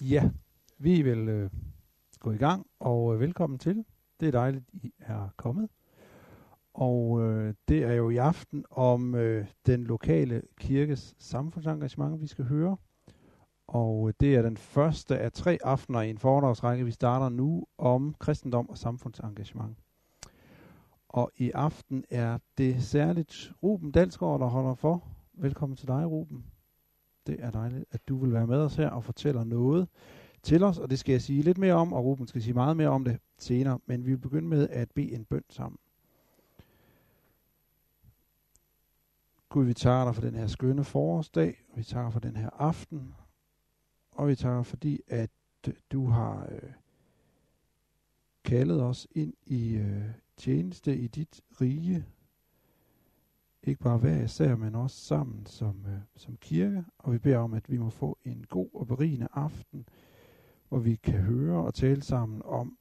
Ja, 0.00 0.30
vi 0.78 1.02
vil 1.02 1.28
øh, 1.28 1.50
gå 2.20 2.32
i 2.32 2.36
gang, 2.36 2.66
og 2.78 3.14
øh, 3.14 3.20
velkommen 3.20 3.58
til. 3.58 3.84
Det 4.20 4.28
er 4.28 4.32
dejligt, 4.32 4.64
I 4.72 4.92
er 4.98 5.28
kommet. 5.36 5.68
Og 6.74 7.22
øh, 7.22 7.54
det 7.68 7.84
er 7.84 7.92
jo 7.92 8.10
i 8.10 8.16
aften 8.16 8.64
om 8.70 9.14
øh, 9.14 9.46
den 9.66 9.84
lokale 9.84 10.42
kirkes 10.56 11.14
samfundsengagement, 11.18 12.20
vi 12.20 12.26
skal 12.26 12.44
høre. 12.44 12.76
Og 13.66 14.08
øh, 14.08 14.14
det 14.20 14.34
er 14.34 14.42
den 14.42 14.56
første 14.56 15.18
af 15.18 15.32
tre 15.32 15.58
aftener 15.64 16.00
i 16.00 16.10
en 16.10 16.18
foredragsrække, 16.18 16.84
vi 16.84 16.90
starter 16.90 17.28
nu 17.28 17.66
om 17.78 18.14
kristendom 18.18 18.68
og 18.68 18.78
samfundsengagement. 18.78 19.78
Og 21.08 21.30
i 21.36 21.50
aften 21.50 22.04
er 22.10 22.38
det 22.58 22.82
særligt 22.82 23.52
Ruben 23.62 23.90
Dalsgaard, 23.90 24.40
der 24.40 24.46
holder 24.46 24.74
for. 24.74 25.04
Velkommen 25.32 25.76
til 25.76 25.88
dig, 25.88 26.06
Ruben. 26.10 26.44
Det 27.28 27.36
er 27.38 27.50
dejligt, 27.50 27.84
at 27.90 28.08
du 28.08 28.18
vil 28.18 28.32
være 28.32 28.46
med 28.46 28.58
os 28.58 28.76
her 28.76 28.90
og 28.90 29.04
fortæller 29.04 29.44
noget 29.44 29.88
til 30.42 30.62
os, 30.62 30.78
og 30.78 30.90
det 30.90 30.98
skal 30.98 31.12
jeg 31.12 31.22
sige 31.22 31.42
lidt 31.42 31.58
mere 31.58 31.74
om, 31.74 31.92
og 31.92 32.04
Ruben 32.04 32.26
skal 32.26 32.42
sige 32.42 32.54
meget 32.54 32.76
mere 32.76 32.88
om 32.88 33.04
det 33.04 33.18
senere, 33.38 33.78
men 33.86 34.06
vi 34.06 34.10
vil 34.10 34.18
begynde 34.18 34.48
med 34.48 34.68
at 34.68 34.90
bede 34.90 35.12
en 35.12 35.24
bøn 35.24 35.44
sammen. 35.50 35.78
Gud, 39.48 39.64
vi 39.64 39.74
tager 39.74 40.04
dig 40.04 40.14
for 40.14 40.22
den 40.22 40.34
her 40.34 40.46
skønne 40.46 40.84
forårsdag, 40.84 41.64
vi 41.74 41.82
tager 41.82 42.10
for 42.10 42.20
den 42.20 42.36
her 42.36 42.50
aften, 42.50 43.14
og 44.10 44.28
vi 44.28 44.34
tager 44.34 44.62
fordi, 44.62 45.00
at 45.08 45.30
du 45.92 46.06
har 46.06 46.48
øh, 46.50 46.72
kaldet 48.44 48.82
os 48.82 49.06
ind 49.10 49.34
i 49.46 49.74
øh, 49.74 50.04
tjeneste 50.36 50.96
i 50.96 51.06
dit 51.06 51.40
rige, 51.60 52.06
ikke 53.68 53.82
bare 53.82 53.98
hver 53.98 54.24
især, 54.24 54.56
men 54.56 54.74
også 54.74 54.96
sammen 54.96 55.46
som, 55.46 55.84
øh, 55.86 55.98
som 56.16 56.36
kirke. 56.36 56.84
Og 56.98 57.12
vi 57.12 57.18
beder 57.18 57.38
om, 57.38 57.54
at 57.54 57.70
vi 57.70 57.78
må 57.78 57.90
få 57.90 58.18
en 58.24 58.44
god 58.48 58.68
og 58.74 58.86
berigende 58.86 59.28
aften, 59.32 59.88
hvor 60.68 60.78
vi 60.78 60.94
kan 60.94 61.20
høre 61.20 61.64
og 61.64 61.74
tale 61.74 62.02
sammen 62.02 62.42
om, 62.44 62.78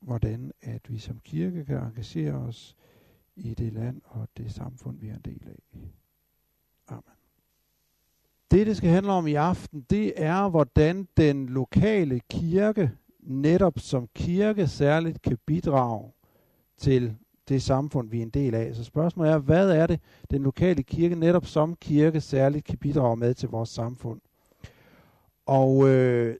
hvordan 0.00 0.52
at 0.60 0.90
vi 0.90 0.98
som 0.98 1.18
kirke 1.24 1.64
kan 1.64 1.76
engagere 1.76 2.32
os 2.32 2.76
i 3.36 3.54
det 3.54 3.72
land 3.72 4.00
og 4.04 4.28
det 4.36 4.52
samfund, 4.52 4.98
vi 4.98 5.08
er 5.08 5.14
en 5.14 5.20
del 5.24 5.42
af. 5.46 5.78
Amen. 6.88 7.02
Det, 8.50 8.66
det 8.66 8.76
skal 8.76 8.90
handle 8.90 9.12
om 9.12 9.26
i 9.26 9.34
aften, 9.34 9.86
det 9.90 10.12
er, 10.16 10.48
hvordan 10.48 11.08
den 11.16 11.48
lokale 11.48 12.20
kirke, 12.20 12.90
netop 13.20 13.78
som 13.78 14.08
kirke 14.14 14.66
særligt, 14.66 15.22
kan 15.22 15.38
bidrage 15.46 16.12
til 16.76 17.16
det 17.48 17.62
samfund, 17.62 18.10
vi 18.10 18.18
er 18.18 18.22
en 18.22 18.30
del 18.30 18.54
af. 18.54 18.74
Så 18.74 18.84
spørgsmålet 18.84 19.32
er, 19.32 19.38
hvad 19.38 19.70
er 19.70 19.86
det, 19.86 20.00
den 20.30 20.42
lokale 20.42 20.82
kirke 20.82 21.14
netop 21.14 21.46
som 21.46 21.76
kirke 21.80 22.20
særligt 22.20 22.64
kan 22.64 22.78
bidrage 22.78 23.16
med 23.16 23.34
til 23.34 23.48
vores 23.48 23.68
samfund? 23.68 24.20
Og 25.46 25.88
øh, 25.88 26.36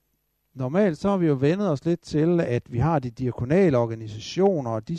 normalt 0.55 0.98
så 0.98 1.09
har 1.09 1.17
vi 1.17 1.27
jo 1.27 1.36
vendet 1.41 1.70
os 1.70 1.84
lidt 1.84 2.01
til, 2.01 2.41
at 2.41 2.62
vi 2.73 2.79
har 2.79 2.98
de 2.98 3.11
diakonale 3.11 3.79
organisationer, 3.79 4.70
og 4.70 4.89
de 4.89 4.98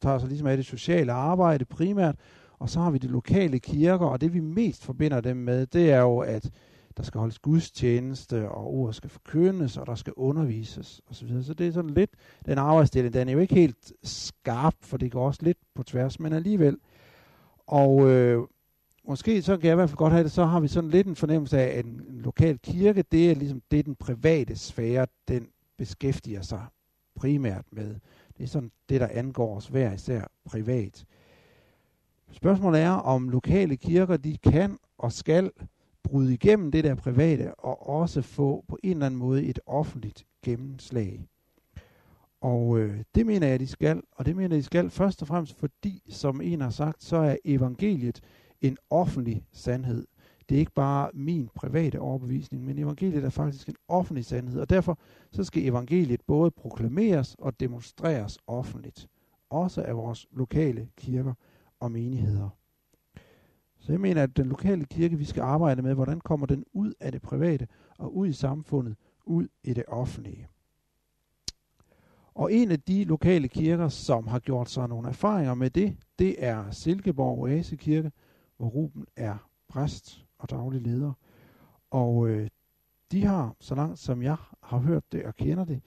tager 0.00 0.18
sig 0.18 0.28
ligesom 0.28 0.46
af 0.46 0.56
det 0.56 0.66
sociale 0.66 1.12
arbejde 1.12 1.64
primært, 1.64 2.16
og 2.58 2.70
så 2.70 2.80
har 2.80 2.90
vi 2.90 2.98
de 2.98 3.08
lokale 3.08 3.58
kirker, 3.58 4.06
og 4.06 4.20
det 4.20 4.34
vi 4.34 4.40
mest 4.40 4.84
forbinder 4.84 5.20
dem 5.20 5.36
med, 5.36 5.66
det 5.66 5.92
er 5.92 6.00
jo, 6.00 6.18
at 6.18 6.50
der 6.96 7.02
skal 7.02 7.18
holdes 7.18 7.38
gudstjeneste, 7.38 8.48
og 8.48 8.66
ord 8.66 8.92
skal 8.92 9.10
forkyndes, 9.10 9.76
og 9.76 9.86
der 9.86 9.94
skal 9.94 10.12
undervises 10.16 11.00
osv. 11.10 11.42
Så 11.42 11.54
det 11.54 11.66
er 11.66 11.72
sådan 11.72 11.90
lidt, 11.90 12.10
den 12.46 12.58
arbejdsdeling, 12.58 13.14
den 13.14 13.28
er 13.28 13.32
jo 13.32 13.38
ikke 13.38 13.54
helt 13.54 13.92
skarp, 14.02 14.74
for 14.80 14.96
det 14.96 15.12
går 15.12 15.26
også 15.26 15.40
lidt 15.42 15.58
på 15.74 15.82
tværs, 15.82 16.20
men 16.20 16.32
alligevel. 16.32 16.76
Og 17.66 18.10
øh, 18.10 18.42
måske 19.08 19.42
så 19.42 19.56
kan 19.56 19.66
jeg 19.66 19.72
i 19.72 19.74
hvert 19.74 19.88
fald 19.88 19.96
godt 19.96 20.12
have 20.12 20.24
det, 20.24 20.32
så 20.32 20.44
har 20.44 20.60
vi 20.60 20.68
sådan 20.68 20.90
lidt 20.90 21.06
en 21.06 21.16
fornemmelse 21.16 21.58
af, 21.58 21.78
at 21.78 21.84
en, 21.84 22.02
en 22.10 22.20
lokal 22.20 22.58
kirke, 22.58 23.04
det 23.12 23.30
er 23.30 23.34
ligesom 23.34 23.62
det, 23.70 23.86
den 23.86 23.94
private 23.94 24.56
sfære, 24.56 25.06
den 25.28 25.48
beskæftiger 25.78 26.42
sig 26.42 26.66
primært 27.14 27.64
med. 27.72 27.96
Det 28.36 28.44
er 28.44 28.48
sådan 28.48 28.70
det, 28.88 29.00
der 29.00 29.08
angår 29.10 29.56
os 29.56 29.66
hver 29.66 29.92
især 29.92 30.24
privat. 30.44 31.04
Spørgsmålet 32.32 32.80
er, 32.80 32.90
om 32.90 33.28
lokale 33.28 33.76
kirker, 33.76 34.16
de 34.16 34.36
kan 34.36 34.78
og 34.98 35.12
skal 35.12 35.50
bryde 36.04 36.34
igennem 36.34 36.70
det 36.70 36.84
der 36.84 36.94
private, 36.94 37.54
og 37.54 37.88
også 37.88 38.22
få 38.22 38.64
på 38.68 38.78
en 38.82 38.90
eller 38.90 39.06
anden 39.06 39.18
måde 39.18 39.44
et 39.44 39.58
offentligt 39.66 40.24
gennemslag. 40.44 41.26
Og 42.40 42.78
øh, 42.78 43.04
det 43.14 43.26
mener 43.26 43.46
jeg, 43.46 43.60
de 43.60 43.66
skal, 43.66 44.02
og 44.12 44.26
det 44.26 44.36
mener 44.36 44.54
jeg, 44.54 44.58
de 44.58 44.62
skal 44.62 44.90
først 44.90 45.22
og 45.22 45.28
fremmest, 45.28 45.54
fordi, 45.54 46.02
som 46.08 46.40
en 46.40 46.60
har 46.60 46.70
sagt, 46.70 47.04
så 47.04 47.16
er 47.16 47.36
evangeliet 47.44 48.20
en 48.60 48.76
offentlig 48.90 49.44
sandhed. 49.52 50.06
Det 50.48 50.54
er 50.54 50.58
ikke 50.58 50.72
bare 50.72 51.10
min 51.14 51.48
private 51.54 52.00
overbevisning, 52.00 52.64
men 52.64 52.78
evangeliet 52.78 53.24
er 53.24 53.30
faktisk 53.30 53.68
en 53.68 53.76
offentlig 53.88 54.24
sandhed, 54.24 54.60
og 54.60 54.70
derfor 54.70 54.98
så 55.30 55.44
skal 55.44 55.66
evangeliet 55.66 56.20
både 56.26 56.50
proklameres 56.50 57.36
og 57.38 57.60
demonstreres 57.60 58.38
offentligt, 58.46 59.06
også 59.50 59.82
af 59.82 59.96
vores 59.96 60.26
lokale 60.32 60.88
kirker 60.96 61.34
og 61.80 61.92
menigheder. 61.92 62.59
Så 63.80 63.92
jeg 63.92 64.00
mener, 64.00 64.22
at 64.22 64.36
den 64.36 64.46
lokale 64.46 64.84
kirke, 64.84 65.18
vi 65.18 65.24
skal 65.24 65.40
arbejde 65.40 65.82
med, 65.82 65.94
hvordan 65.94 66.20
kommer 66.20 66.46
den 66.46 66.64
ud 66.72 66.92
af 67.00 67.12
det 67.12 67.22
private 67.22 67.68
og 67.98 68.16
ud 68.16 68.28
i 68.28 68.32
samfundet, 68.32 68.96
ud 69.24 69.48
i 69.64 69.72
det 69.72 69.84
offentlige. 69.88 70.48
Og 72.34 72.52
en 72.52 72.70
af 72.70 72.80
de 72.80 73.04
lokale 73.04 73.48
kirker, 73.48 73.88
som 73.88 74.26
har 74.26 74.38
gjort 74.38 74.70
sig 74.70 74.88
nogle 74.88 75.08
erfaringer 75.08 75.54
med 75.54 75.70
det, 75.70 75.96
det 76.18 76.44
er 76.44 76.70
Silkeborg 76.70 77.38
Oase 77.38 77.76
Kirke, 77.76 78.12
hvor 78.56 78.66
Ruben 78.66 79.06
er 79.16 79.48
præst 79.68 80.24
og 80.38 80.50
daglig 80.50 80.80
leder. 80.80 81.12
Og 81.90 82.28
øh, 82.28 82.48
de 83.12 83.24
har, 83.24 83.56
så 83.60 83.74
langt 83.74 83.98
som 83.98 84.22
jeg 84.22 84.36
har 84.62 84.78
hørt 84.78 85.12
det 85.12 85.24
og 85.24 85.36
kender 85.36 85.64
det, 85.64 85.80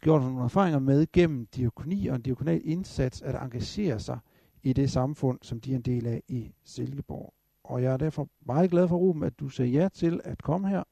gjort 0.00 0.22
nogle 0.22 0.44
erfaringer 0.44 0.78
med 0.78 1.06
gennem 1.12 1.46
diakoni 1.46 2.06
og 2.06 2.16
en 2.16 2.22
diakonal 2.22 2.60
indsats 2.64 3.22
at 3.22 3.42
engagere 3.42 4.00
sig 4.00 4.18
i 4.64 4.72
det 4.72 4.90
samfund, 4.90 5.38
som 5.42 5.60
de 5.60 5.72
er 5.72 5.76
en 5.76 5.82
del 5.82 6.06
af 6.06 6.22
i 6.28 6.52
Silkeborg. 6.64 7.34
Og 7.64 7.82
jeg 7.82 7.92
er 7.92 7.96
derfor 7.96 8.28
meget 8.46 8.70
glad 8.70 8.88
for, 8.88 8.96
Ruben, 8.96 9.22
at 9.22 9.40
du 9.40 9.48
sagde 9.48 9.70
ja 9.70 9.88
til 9.88 10.20
at 10.24 10.42
komme 10.42 10.68
her 10.68 10.82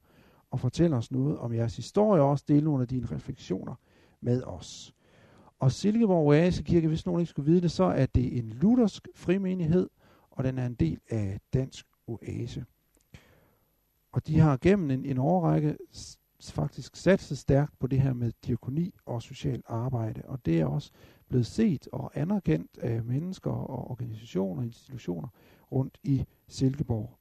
og 0.51 0.59
fortælle 0.59 0.95
os 0.95 1.11
noget 1.11 1.37
om 1.37 1.53
jeres 1.53 1.75
historie, 1.75 2.21
og 2.21 2.29
også 2.29 2.45
dele 2.47 2.65
nogle 2.65 2.81
af 2.81 2.87
dine 2.87 3.07
refleksioner 3.11 3.75
med 4.21 4.43
os. 4.43 4.93
Og 5.59 5.71
Silkeborg 5.71 6.27
Oase 6.27 6.63
Kirke, 6.63 6.87
hvis 6.87 7.05
nogen 7.05 7.21
ikke 7.21 7.29
skulle 7.29 7.51
vide 7.51 7.61
det, 7.61 7.71
så 7.71 7.83
er 7.83 8.05
det 8.05 8.37
en 8.37 8.49
luthersk 8.49 9.07
frimenighed, 9.15 9.89
og 10.31 10.43
den 10.43 10.57
er 10.57 10.65
en 10.65 10.75
del 10.75 10.99
af 11.09 11.39
Dansk 11.53 11.85
Oase. 12.07 12.65
Og 14.11 14.27
de 14.27 14.39
har 14.39 14.57
gennem 14.61 14.91
en, 14.91 15.05
en 15.05 15.17
årrække 15.17 15.77
faktisk 16.51 16.95
sat 16.95 17.21
stærkt 17.21 17.79
på 17.79 17.87
det 17.87 18.01
her 18.01 18.13
med 18.13 18.31
diakoni 18.45 18.93
og 19.05 19.21
socialt 19.21 19.65
arbejde, 19.67 20.21
og 20.25 20.45
det 20.45 20.59
er 20.59 20.65
også 20.65 20.91
blevet 21.27 21.45
set 21.45 21.87
og 21.91 22.11
anerkendt 22.13 22.77
af 22.77 23.03
mennesker 23.03 23.51
og 23.51 23.91
organisationer 23.91 24.61
og 24.61 24.65
institutioner 24.65 25.27
rundt 25.71 25.97
i 26.03 26.25
Silkeborg. 26.47 27.17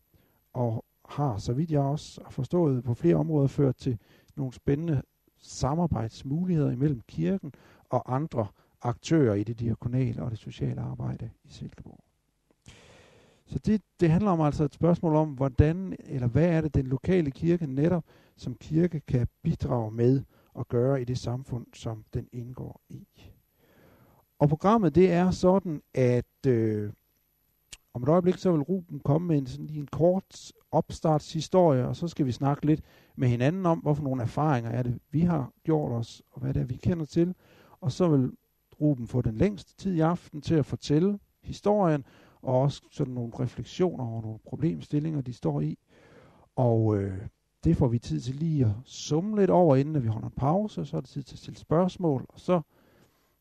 Og 0.52 0.84
har, 1.08 1.38
så 1.38 1.52
vidt 1.52 1.70
jeg 1.70 1.80
også 1.80 2.20
har 2.24 2.30
forstået, 2.30 2.84
på 2.84 2.94
flere 2.94 3.16
områder 3.16 3.46
ført 3.48 3.76
til 3.76 3.98
nogle 4.36 4.52
spændende 4.52 5.02
samarbejdsmuligheder 5.38 6.70
imellem 6.70 7.00
kirken 7.00 7.52
og 7.88 8.14
andre 8.14 8.46
aktører 8.82 9.34
i 9.34 9.44
det 9.44 9.60
diakonale 9.60 10.22
og 10.22 10.30
det 10.30 10.38
sociale 10.38 10.80
arbejde 10.80 11.30
i 11.44 11.48
Silkeborg. 11.50 12.04
Så 13.52 13.58
det, 13.58 13.82
det 14.00 14.10
handler 14.10 14.30
om 14.30 14.40
altså 14.40 14.64
et 14.64 14.74
spørgsmål 14.74 15.16
om, 15.16 15.28
hvordan 15.28 15.96
eller 15.98 16.26
hvad 16.26 16.48
er 16.48 16.60
det, 16.60 16.74
den 16.74 16.86
lokale 16.86 17.30
kirke 17.30 17.66
netop 17.66 18.04
som 18.36 18.54
kirke 18.54 19.00
kan 19.00 19.28
bidrage 19.42 19.90
med 19.90 20.22
at 20.58 20.68
gøre 20.68 21.02
i 21.02 21.04
det 21.04 21.18
samfund, 21.18 21.66
som 21.74 22.04
den 22.14 22.28
indgår 22.32 22.80
i. 22.88 23.06
Og 24.38 24.48
programmet 24.48 24.94
det 24.94 25.12
er 25.12 25.30
sådan, 25.30 25.82
at 25.94 26.46
øh, 26.46 26.92
om 27.94 28.02
et 28.02 28.08
øjeblik 28.08 28.38
så 28.38 28.52
vil 28.52 28.60
Ruben 28.60 29.00
komme 29.00 29.28
med 29.28 29.38
en, 29.38 29.46
sådan 29.46 29.66
lige 29.66 29.80
en 29.80 29.86
kort 29.86 30.52
opstartshistorie, 30.70 31.88
og 31.88 31.96
så 31.96 32.08
skal 32.08 32.26
vi 32.26 32.32
snakke 32.32 32.66
lidt 32.66 32.80
med 33.16 33.28
hinanden 33.28 33.66
om, 33.66 33.78
hvorfor 33.78 34.02
nogle 34.02 34.22
erfaringer 34.22 34.70
er 34.70 34.82
det, 34.82 34.98
vi 35.10 35.20
har 35.20 35.52
gjort 35.64 35.92
os, 35.92 36.22
og 36.30 36.40
hvad 36.40 36.54
det 36.54 36.60
er, 36.60 36.66
vi 36.66 36.76
kender 36.76 37.04
til. 37.04 37.34
Og 37.80 37.92
så 37.92 38.08
vil 38.08 38.32
Ruben 38.80 39.06
få 39.06 39.22
den 39.22 39.36
længste 39.36 39.76
tid 39.76 39.94
i 39.94 40.00
aften 40.00 40.40
til 40.40 40.54
at 40.54 40.66
fortælle 40.66 41.18
historien, 41.42 42.04
og 42.42 42.60
også 42.60 42.82
sådan 42.90 43.14
nogle 43.14 43.32
refleksioner 43.40 44.04
over 44.04 44.22
nogle 44.22 44.38
problemstillinger, 44.44 45.20
de 45.20 45.32
står 45.32 45.60
i. 45.60 45.78
Og 46.56 46.96
øh, 46.96 47.18
det 47.64 47.76
får 47.76 47.88
vi 47.88 47.98
tid 47.98 48.20
til 48.20 48.34
lige 48.34 48.64
at 48.64 48.70
summe 48.84 49.40
lidt 49.40 49.50
over, 49.50 49.76
inden 49.76 50.02
vi 50.02 50.08
holder 50.08 50.26
en 50.26 50.34
pause, 50.36 50.84
så 50.84 50.96
er 50.96 51.00
det 51.00 51.10
tid 51.10 51.22
til 51.22 51.34
at 51.34 51.38
stille 51.38 51.58
spørgsmål, 51.58 52.24
og 52.28 52.40
så 52.40 52.60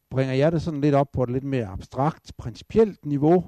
bringer 0.09 0.33
jeg 0.33 0.51
det 0.51 0.61
sådan 0.61 0.81
lidt 0.81 0.95
op 0.95 1.11
på 1.11 1.23
et 1.23 1.29
lidt 1.29 1.43
mere 1.43 1.65
abstrakt, 1.65 2.31
principielt 2.37 3.05
niveau, 3.05 3.43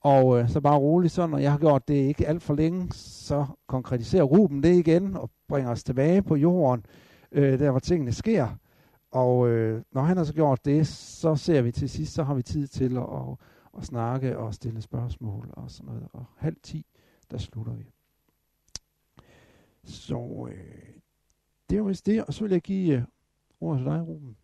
og 0.00 0.38
øh, 0.38 0.48
så 0.48 0.60
bare 0.60 0.78
roligt, 0.78 1.12
så 1.12 1.26
når 1.26 1.38
jeg 1.38 1.50
har 1.50 1.58
gjort 1.58 1.88
det 1.88 1.94
ikke 1.94 2.28
alt 2.28 2.42
for 2.42 2.54
længe, 2.54 2.88
så 2.92 3.46
konkretiserer 3.66 4.22
Ruben 4.22 4.62
det 4.62 4.74
igen 4.74 5.16
og 5.16 5.30
bringer 5.48 5.70
os 5.70 5.84
tilbage 5.84 6.22
på 6.22 6.36
jorden, 6.36 6.86
øh, 7.32 7.58
der 7.58 7.70
hvor 7.70 7.80
tingene 7.80 8.12
sker. 8.12 8.48
Og 9.10 9.48
øh, 9.48 9.82
når 9.92 10.02
han 10.02 10.16
har 10.16 10.24
så 10.24 10.34
gjort 10.34 10.64
det, 10.64 10.86
så 10.86 11.36
ser 11.36 11.62
vi 11.62 11.72
til 11.72 11.90
sidst, 11.90 12.14
så 12.14 12.22
har 12.22 12.34
vi 12.34 12.42
tid 12.42 12.66
til 12.66 12.96
at, 12.96 13.02
at, 13.02 13.36
og 13.72 13.84
snakke 13.84 14.38
og 14.38 14.54
stille 14.54 14.82
spørgsmål 14.82 15.50
og 15.52 15.70
sådan 15.70 15.92
noget. 15.92 16.08
Og 16.12 16.24
halv 16.36 16.56
ti, 16.62 16.86
der 17.30 17.38
slutter 17.38 17.72
vi. 17.72 17.92
Så 19.84 20.48
øh, 20.52 20.94
det 21.70 21.80
var 21.80 21.88
vist 21.88 22.06
det, 22.06 22.24
og 22.24 22.34
så 22.34 22.44
vil 22.44 22.50
jeg 22.50 22.62
give 22.62 22.96
øh, 22.96 23.04
ordet 23.60 23.78
til 23.78 23.86
dig, 23.86 24.08
Ruben. 24.08 24.36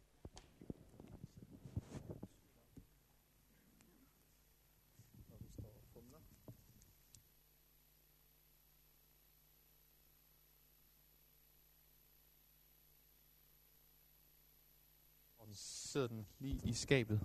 sidder 15.97 16.09
den 16.09 16.27
lige 16.39 16.61
i 16.65 16.73
skabet. 16.73 17.21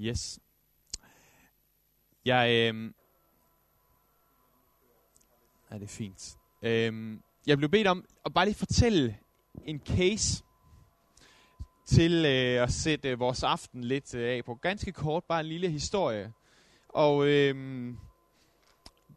Yes. 0.00 0.40
Jeg, 2.24 2.48
øh, 2.48 2.92
ja, 5.70 5.74
det 5.74 5.82
er 5.82 5.86
fint. 5.86 6.38
Øh, 6.62 7.18
jeg 7.46 7.58
blev 7.58 7.70
bedt 7.70 7.86
om 7.86 8.04
at 8.24 8.34
bare 8.34 8.44
lige 8.44 8.54
fortælle 8.54 9.18
en 9.64 9.80
case 9.86 10.44
til 11.86 12.12
øh, 12.12 12.62
at 12.62 12.72
sætte 12.72 13.10
øh, 13.10 13.20
vores 13.20 13.42
aften 13.42 13.84
lidt 13.84 14.14
øh, 14.14 14.36
af 14.36 14.44
på. 14.44 14.54
Ganske 14.54 14.92
kort, 14.92 15.24
bare 15.24 15.40
en 15.40 15.46
lille 15.46 15.70
historie. 15.70 16.32
Og 16.88 17.26
øh, 17.26 17.94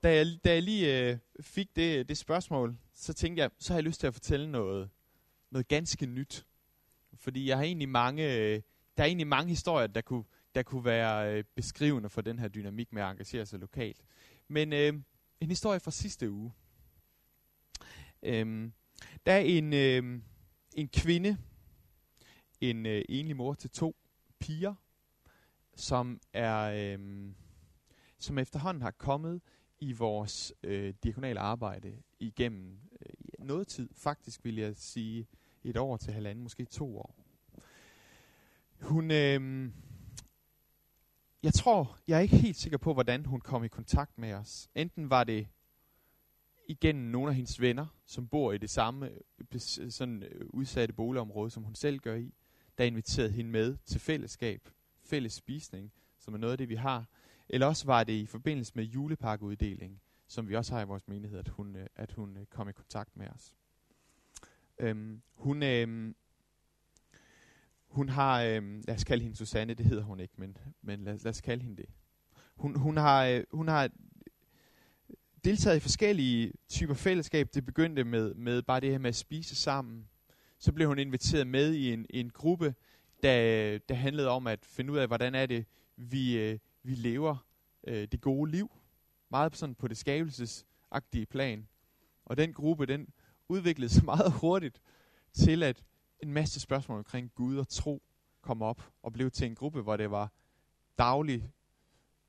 da, 0.03 0.15
jeg, 0.15 0.25
da 0.43 0.53
jeg 0.53 0.63
lige 0.63 1.09
øh, 1.09 1.17
fik 1.41 1.75
det, 1.75 2.09
det 2.09 2.17
spørgsmål, 2.17 2.77
så 2.93 3.13
tænkte 3.13 3.41
jeg, 3.41 3.51
så 3.59 3.73
har 3.73 3.77
jeg 3.77 3.83
lyst 3.83 3.99
til 3.99 4.07
at 4.07 4.13
fortælle 4.13 4.51
noget, 4.51 4.89
noget 5.51 5.67
ganske 5.67 6.05
nyt. 6.05 6.45
Fordi 7.13 7.49
jeg 7.49 7.57
har 7.57 7.63
egentlig 7.63 7.89
mange, 7.89 8.35
øh, 8.35 8.61
der 8.97 9.03
er 9.03 9.07
egentlig 9.07 9.27
mange 9.27 9.49
historier, 9.49 9.87
der 9.87 10.01
kunne, 10.01 10.23
der 10.55 10.63
kunne 10.63 10.85
være 10.85 11.37
øh, 11.37 11.43
beskrivende 11.55 12.09
for 12.09 12.21
den 12.21 12.39
her 12.39 12.47
dynamik 12.47 12.93
med 12.93 13.01
at 13.01 13.11
engagere 13.11 13.45
sig 13.45 13.59
lokalt. 13.59 14.03
Men 14.47 14.73
øh, 14.73 14.93
en 15.39 15.49
historie 15.49 15.79
fra 15.79 15.91
sidste 15.91 16.31
uge. 16.31 16.51
Øh, 18.23 18.71
der 19.25 19.31
er 19.31 19.39
en, 19.39 19.73
øh, 19.73 20.21
en 20.75 20.87
kvinde, 20.87 21.37
en 22.61 22.85
øh, 22.85 23.01
enlig 23.09 23.35
mor 23.35 23.53
til 23.53 23.69
to 23.69 23.95
piger, 24.39 24.75
som 25.75 26.21
er 26.33 26.57
øh, 26.57 27.31
som 28.21 28.37
efterhånden 28.37 28.81
har 28.81 28.91
kommet 28.91 29.41
i 29.79 29.93
vores 29.93 30.53
øh, 30.63 30.93
diagonale 31.03 31.39
arbejde 31.39 31.93
igennem 32.19 32.79
øh, 33.01 33.45
noget 33.45 33.67
tid. 33.67 33.89
Faktisk 33.93 34.45
vil 34.45 34.55
jeg 34.55 34.75
sige 34.75 35.27
et 35.63 35.77
år 35.77 35.97
til 35.97 36.13
halvanden, 36.13 36.43
måske 36.43 36.65
to 36.65 36.97
år. 36.97 37.15
Hun, 38.81 39.11
øh, 39.11 39.69
jeg 41.43 41.53
tror, 41.53 41.97
jeg 42.07 42.17
er 42.17 42.21
ikke 42.21 42.37
helt 42.37 42.57
sikker 42.57 42.77
på, 42.77 42.93
hvordan 42.93 43.25
hun 43.25 43.41
kom 43.41 43.63
i 43.63 43.67
kontakt 43.67 44.17
med 44.17 44.33
os. 44.33 44.69
Enten 44.75 45.09
var 45.09 45.23
det 45.23 45.47
igennem 46.67 47.05
nogle 47.05 47.29
af 47.29 47.35
hendes 47.35 47.61
venner, 47.61 47.85
som 48.05 48.27
bor 48.27 48.51
i 48.51 48.57
det 48.57 48.69
samme 48.69 49.09
øh, 49.53 49.59
sådan 49.89 50.23
øh, 50.23 50.45
udsatte 50.49 50.93
boligområde, 50.93 51.51
som 51.51 51.63
hun 51.63 51.75
selv 51.75 51.99
gør 51.99 52.15
i, 52.15 52.33
der 52.77 52.83
inviterede 52.83 53.31
hende 53.31 53.51
med 53.51 53.77
til 53.85 53.99
fællesskab, 53.99 54.69
fælles 55.03 55.33
spisning, 55.33 55.91
som 56.19 56.33
er 56.33 56.37
noget 56.37 56.51
af 56.51 56.57
det, 56.57 56.69
vi 56.69 56.75
har. 56.75 57.05
Eller 57.49 57.67
også 57.67 57.85
var 57.85 58.03
det 58.03 58.13
i 58.13 58.25
forbindelse 58.25 58.71
med 58.75 58.83
julepakkeuddeling, 58.83 60.01
som 60.27 60.49
vi 60.49 60.55
også 60.55 60.73
har 60.73 60.81
i 60.81 60.85
vores 60.85 61.07
menighed, 61.07 61.39
at 61.39 61.47
hun, 61.47 61.75
øh, 61.75 61.87
at 61.95 62.11
hun 62.11 62.47
kom 62.49 62.69
i 62.69 62.71
kontakt 62.71 63.17
med 63.17 63.27
os. 63.27 63.55
Øhm, 64.79 65.21
hun, 65.33 65.63
øhm, 65.63 66.15
hun 67.91 68.09
har, 68.09 68.41
øh, 68.41 68.83
lad 68.87 68.95
os 68.95 69.03
kalde 69.03 69.23
hende 69.23 69.37
Susanne, 69.37 69.73
det 69.73 69.85
hedder 69.85 70.03
hun 70.03 70.19
ikke, 70.19 70.33
men, 70.37 70.57
men 70.81 71.03
lad, 71.03 71.19
lad 71.19 71.29
os 71.31 71.41
kalde 71.41 71.63
hende 71.63 71.77
det. 71.77 71.89
Hun, 72.55 72.75
hun, 72.75 72.97
har, 72.97 73.25
øh, 73.25 73.43
hun 73.51 73.67
har 73.67 73.89
deltaget 75.43 75.77
i 75.77 75.79
forskellige 75.79 76.53
typer 76.69 76.93
fællesskab. 76.93 77.49
Det 77.53 77.65
begyndte 77.65 78.03
med, 78.03 78.33
med 78.33 78.61
bare 78.61 78.79
det 78.79 78.91
her 78.91 78.97
med 78.97 79.09
at 79.09 79.15
spise 79.15 79.55
sammen. 79.55 80.07
Så 80.59 80.71
blev 80.71 80.87
hun 80.87 80.99
inviteret 80.99 81.47
med 81.47 81.73
i 81.73 81.93
en, 81.93 82.05
en 82.09 82.29
gruppe, 82.29 82.75
der, 83.23 83.77
der 83.77 83.95
handlede 83.95 84.29
om 84.29 84.47
at 84.47 84.65
finde 84.65 84.93
ud 84.93 84.97
af, 84.97 85.07
hvordan 85.07 85.35
er 85.35 85.45
det, 85.45 85.65
vi, 85.95 86.37
øh, 86.37 86.59
vi 86.83 86.95
lever 86.95 87.45
øh, 87.87 88.07
det 88.11 88.21
gode 88.21 88.51
liv. 88.51 88.71
Meget 89.29 89.57
sådan 89.57 89.75
på 89.75 89.87
det 89.87 89.97
skabelsesagtige 89.97 91.25
plan. 91.25 91.67
Og 92.25 92.37
den 92.37 92.53
gruppe, 92.53 92.85
den 92.85 93.07
udviklede 93.49 93.89
sig 93.89 94.05
meget 94.15 94.31
hurtigt 94.31 94.81
til, 95.33 95.63
at 95.63 95.83
en 96.21 96.33
masse 96.33 96.59
spørgsmål 96.59 96.97
omkring 96.97 97.31
Gud 97.35 97.57
og 97.57 97.67
tro 97.67 98.03
kom 98.41 98.61
op 98.61 98.91
og 99.03 99.13
blev 99.13 99.31
til 99.31 99.47
en 99.47 99.55
gruppe, 99.55 99.81
hvor 99.81 99.97
det 99.97 100.11
var 100.11 100.31
daglig 100.97 101.51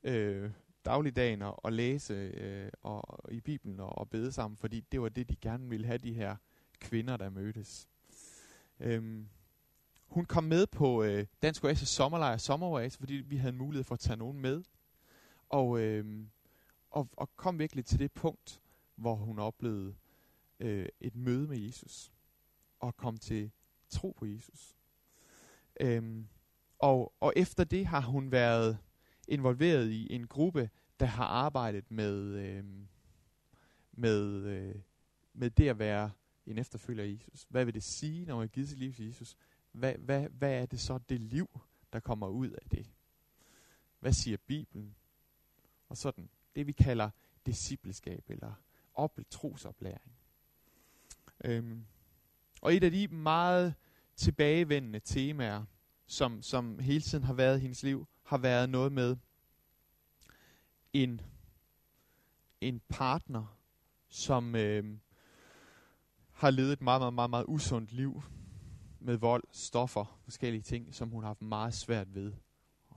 øh, 0.02 0.50
dagligdagen 0.84 1.42
og, 1.42 1.72
læse 1.72 2.14
øh, 2.14 2.70
og, 2.82 3.10
og 3.10 3.32
i 3.32 3.40
Bibelen 3.40 3.80
og, 3.80 3.98
og 3.98 4.10
bede 4.10 4.32
sammen, 4.32 4.56
fordi 4.56 4.80
det 4.80 5.02
var 5.02 5.08
det, 5.08 5.28
de 5.28 5.36
gerne 5.36 5.68
ville 5.68 5.86
have, 5.86 5.98
de 5.98 6.12
her 6.12 6.36
kvinder, 6.80 7.16
der 7.16 7.30
mødtes. 7.30 7.88
Øhm, 8.80 9.28
hun 10.06 10.24
kom 10.24 10.44
med 10.44 10.66
på 10.66 11.02
øh, 11.02 11.26
Dansk 11.42 11.64
Oasis 11.64 11.88
sommerlejr 11.88 12.36
sommeroase, 12.36 12.98
fordi 12.98 13.14
vi 13.14 13.36
havde 13.36 13.52
mulighed 13.52 13.84
for 13.84 13.94
at 13.94 14.00
tage 14.00 14.16
nogen 14.16 14.40
med. 14.40 14.62
Og, 15.48 15.80
øh, 15.80 16.26
og, 16.90 17.08
og 17.12 17.36
kom 17.36 17.58
virkelig 17.58 17.84
til 17.84 17.98
det 17.98 18.12
punkt, 18.12 18.62
hvor 18.96 19.14
hun 19.14 19.38
oplevede 19.38 19.94
øh, 20.60 20.86
et 21.00 21.14
møde 21.14 21.48
med 21.48 21.58
Jesus. 21.58 22.12
Og 22.80 22.96
kom 22.96 23.16
til 23.16 23.50
tro 23.92 24.14
på 24.18 24.26
Jesus. 24.26 24.76
Øhm, 25.80 26.26
og, 26.78 27.12
og 27.20 27.32
efter 27.36 27.64
det 27.64 27.86
har 27.86 28.00
hun 28.00 28.32
været 28.32 28.78
involveret 29.28 29.90
i 29.90 30.12
en 30.12 30.26
gruppe, 30.26 30.70
der 31.00 31.06
har 31.06 31.24
arbejdet 31.24 31.90
med, 31.90 32.14
øhm, 32.18 32.88
med, 33.92 34.44
øh, 34.44 34.74
med 35.32 35.50
det 35.50 35.68
at 35.68 35.78
være 35.78 36.10
en 36.46 36.58
efterfølger 36.58 37.04
af 37.04 37.08
Jesus. 37.08 37.46
Hvad 37.48 37.64
vil 37.64 37.74
det 37.74 37.82
sige, 37.82 38.26
når 38.26 38.34
man 38.34 38.42
har 38.42 38.48
givet 38.48 38.68
sit 38.68 38.78
liv 38.78 38.94
til 38.94 39.06
Jesus? 39.06 39.36
Hvad, 39.72 39.94
hvad, 39.94 40.28
hvad 40.28 40.52
er 40.52 40.66
det 40.66 40.80
så, 40.80 40.98
det 40.98 41.20
liv, 41.20 41.60
der 41.92 42.00
kommer 42.00 42.28
ud 42.28 42.50
af 42.50 42.68
det? 42.70 42.90
Hvad 44.00 44.12
siger 44.12 44.36
Bibelen? 44.46 44.94
Og 45.88 45.96
sådan, 45.96 46.28
det 46.54 46.66
vi 46.66 46.72
kalder 46.72 47.10
discipleskab, 47.46 48.30
eller 48.30 48.52
op, 48.94 49.18
trosoplæring. 49.30 50.12
Øhm, 51.44 51.86
og 52.62 52.74
et 52.74 52.84
af 52.84 52.90
de 52.90 53.08
meget 53.08 53.74
tilbagevendende 54.16 55.00
temaer, 55.00 55.64
som, 56.06 56.42
som 56.42 56.78
hele 56.78 57.00
tiden 57.00 57.24
har 57.24 57.32
været 57.32 57.58
i 57.58 57.60
hendes 57.60 57.82
liv, 57.82 58.06
har 58.22 58.38
været 58.38 58.70
noget 58.70 58.92
med 58.92 59.16
en, 60.92 61.20
en 62.60 62.80
partner, 62.88 63.58
som 64.08 64.54
øh, 64.54 64.98
har 66.32 66.50
levet 66.50 66.72
et 66.72 66.80
meget, 66.80 67.00
meget, 67.00 67.14
meget, 67.14 67.30
meget 67.30 67.44
usundt 67.48 67.92
liv 67.92 68.22
med 69.00 69.16
vold, 69.16 69.44
stoffer, 69.50 70.20
forskellige 70.24 70.62
ting, 70.62 70.94
som 70.94 71.08
hun 71.08 71.22
har 71.22 71.28
haft 71.28 71.42
meget 71.42 71.74
svært 71.74 72.14
ved 72.14 72.32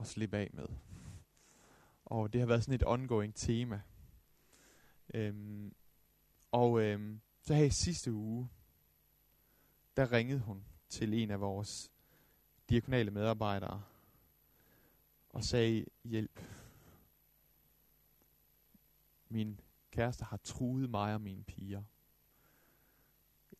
at 0.00 0.06
slippe 0.06 0.36
af 0.36 0.50
med. 0.52 0.66
Og 2.04 2.32
det 2.32 2.40
har 2.40 2.46
været 2.46 2.62
sådan 2.62 2.74
et 2.74 2.86
ongoing 2.86 3.34
tema. 3.34 3.80
Øhm, 5.14 5.74
og 6.52 6.82
øhm, 6.82 7.20
så 7.42 7.54
her 7.54 7.64
i 7.64 7.70
sidste 7.70 8.12
uge, 8.12 8.48
der 9.96 10.12
ringede 10.12 10.40
hun 10.40 10.64
til 10.88 11.14
en 11.14 11.30
af 11.30 11.40
vores 11.40 11.90
diakonale 12.70 13.10
medarbejdere 13.10 13.82
og 15.28 15.44
sagde 15.44 15.86
hjælp. 16.04 16.40
Min 19.28 19.60
kæreste 19.90 20.24
har 20.24 20.36
truet 20.36 20.90
mig 20.90 21.14
og 21.14 21.20
mine 21.20 21.44
piger. 21.44 21.82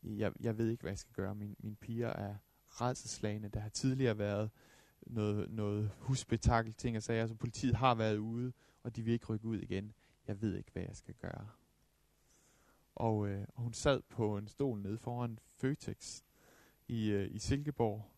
Jeg, 0.03 0.33
jeg 0.39 0.57
ved 0.57 0.69
ikke, 0.69 0.81
hvad 0.81 0.91
jeg 0.91 0.99
skal 0.99 1.13
gøre. 1.13 1.35
Min, 1.35 1.55
mine 1.59 1.75
piger 1.75 2.07
er 2.07 2.35
redselslagende. 2.67 3.49
Der 3.49 3.59
har 3.59 3.69
tidligere 3.69 4.17
været 4.17 4.51
noget, 5.01 5.51
noget 5.51 5.91
husbetakkel 5.97 6.73
ting 6.73 6.97
og 6.97 7.03
sager, 7.03 7.21
altså 7.21 7.35
politiet 7.35 7.75
har 7.75 7.95
været 7.95 8.17
ude, 8.17 8.53
og 8.83 8.95
de 8.95 9.01
vil 9.01 9.13
ikke 9.13 9.25
rykke 9.25 9.45
ud 9.45 9.57
igen. 9.59 9.93
Jeg 10.27 10.41
ved 10.41 10.55
ikke, 10.55 10.71
hvad 10.71 10.83
jeg 10.83 10.95
skal 10.95 11.13
gøre. 11.13 11.49
Og, 12.95 13.27
øh, 13.27 13.47
og 13.55 13.61
hun 13.63 13.73
sad 13.73 14.01
på 14.01 14.37
en 14.37 14.47
stol 14.47 14.81
nede 14.81 14.97
foran 14.97 15.39
Føtex 15.45 16.23
i, 16.87 17.09
øh, 17.09 17.35
i 17.35 17.39
Silkeborg, 17.39 18.11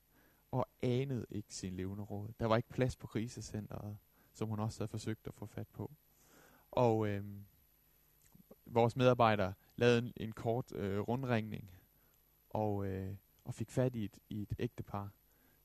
og 0.52 0.68
anede 0.82 1.26
ikke 1.30 1.56
sin 1.56 1.74
levende 1.74 2.04
råd. 2.04 2.30
Der 2.40 2.46
var 2.46 2.58
ikke 2.58 2.70
plads 2.70 2.96
på 2.96 3.08
krisecenteret, 3.08 3.98
som 4.34 4.50
hun 4.50 4.60
også 4.60 4.80
havde 4.80 4.90
forsøgt 4.90 5.28
at 5.28 5.34
få 5.34 5.46
fat 5.46 5.68
på. 5.68 5.92
Og 6.72 7.08
øh, 7.08 7.24
vores 8.66 8.96
medarbejdere 8.96 9.54
lavede 9.76 9.98
en, 9.98 10.14
en 10.18 10.32
kort 10.32 10.72
øh, 10.76 11.00
rundringning, 11.00 11.72
og, 12.50 12.88
øh, 12.88 13.16
og 13.44 13.54
fik 13.54 13.72
fat 13.72 13.96
i 13.96 14.06
et, 14.06 14.20
i 14.30 14.42
et 14.42 14.54
ægtepar, 14.60 15.10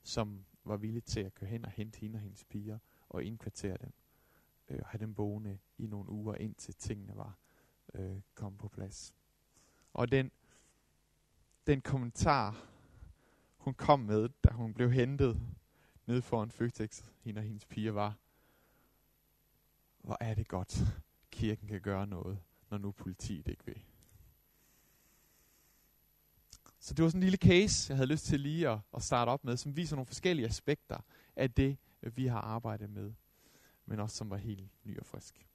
som 0.03 0.45
var 0.63 0.77
villigt 0.77 1.05
til 1.05 1.19
at 1.19 1.33
køre 1.33 1.49
hen 1.49 1.65
og 1.65 1.71
hente 1.71 1.99
hende 1.99 2.17
og 2.17 2.21
hendes 2.21 2.43
piger, 2.43 2.79
og 3.09 3.23
indkvartere 3.23 3.77
dem, 3.81 3.93
øh, 4.69 4.79
og 4.81 4.87
have 4.87 4.99
dem 4.99 5.15
boende 5.15 5.57
i 5.77 5.87
nogle 5.87 6.09
uger, 6.09 6.35
indtil 6.35 6.75
tingene 6.75 7.15
var 7.15 7.37
øh, 7.93 8.21
kommet 8.35 8.59
på 8.59 8.67
plads. 8.67 9.15
Og 9.93 10.11
den, 10.11 10.31
den 11.67 11.81
kommentar, 11.81 12.67
hun 13.65 13.73
kom 13.73 13.99
med, 13.99 14.29
da 14.43 14.49
hun 14.49 14.73
blev 14.73 14.91
hentet 14.91 15.41
ned 16.05 16.21
foran 16.21 16.51
Føtex, 16.51 17.03
hende 17.21 17.39
og 17.39 17.43
hendes 17.43 17.65
piger, 17.65 17.91
var, 17.91 18.17
hvor 19.97 20.17
er 20.19 20.33
det 20.33 20.47
godt, 20.47 20.83
kirken 21.31 21.67
kan 21.67 21.81
gøre 21.81 22.07
noget, 22.07 22.39
når 22.69 22.77
nu 22.77 22.91
politiet 22.91 23.47
ikke 23.47 23.65
vil. 23.65 23.81
Så 26.79 26.93
det 26.93 27.03
var 27.03 27.09
sådan 27.09 27.19
en 27.19 27.23
lille 27.23 27.37
case, 27.37 27.91
jeg 27.91 27.97
havde 27.97 28.09
lyst 28.09 28.25
til 28.25 28.39
lige 28.39 28.69
at, 28.69 28.79
at 28.95 29.03
starte 29.03 29.29
op 29.29 29.43
med, 29.43 29.57
som 29.57 29.75
viser 29.75 29.95
nogle 29.95 30.05
forskellige 30.05 30.47
aspekter 30.47 30.97
af 31.35 31.51
det, 31.51 31.77
vi 32.01 32.27
har 32.27 32.41
arbejdet 32.41 32.89
med, 32.89 33.13
men 33.85 33.99
også 33.99 34.15
som 34.15 34.29
var 34.29 34.37
helt 34.37 34.69
ny 34.83 34.99
og 34.99 35.05
frisk. 35.05 35.47